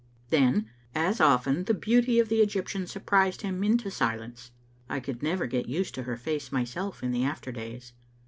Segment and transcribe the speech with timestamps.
[0.31, 4.49] Then, as often, the beauty of the Egyptian surprised him into silence.
[4.89, 7.93] I could never get used to her face myself in the after days.